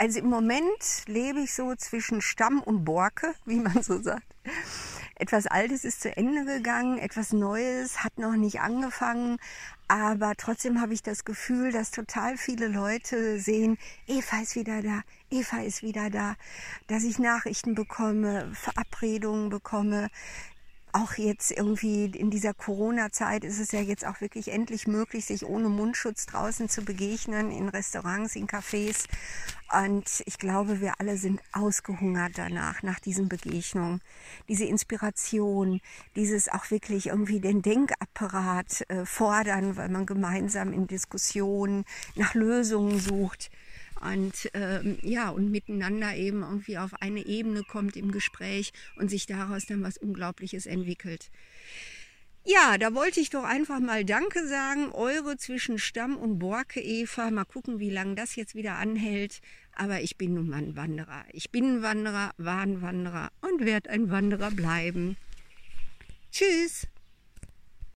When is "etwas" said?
5.16-5.48, 6.98-7.32